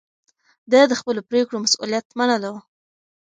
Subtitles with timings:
[0.71, 2.53] ده د خپلو پرېکړو مسووليت منلو.